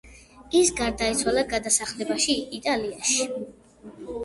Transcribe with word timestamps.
ის 0.59 0.71
გარდაიცვალა 0.79 1.43
გადასახლებაში, 1.51 2.39
იტალიაში. 2.61 3.31